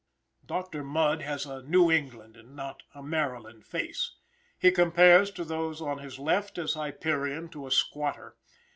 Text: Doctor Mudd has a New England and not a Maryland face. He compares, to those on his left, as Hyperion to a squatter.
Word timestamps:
Doctor 0.43 0.83
Mudd 0.83 1.21
has 1.21 1.45
a 1.45 1.61
New 1.61 1.91
England 1.91 2.35
and 2.35 2.55
not 2.55 2.81
a 2.95 3.03
Maryland 3.03 3.67
face. 3.67 4.15
He 4.57 4.71
compares, 4.71 5.29
to 5.29 5.45
those 5.45 5.79
on 5.79 5.99
his 5.99 6.17
left, 6.17 6.57
as 6.57 6.73
Hyperion 6.73 7.49
to 7.49 7.67
a 7.67 7.71
squatter. 7.71 8.35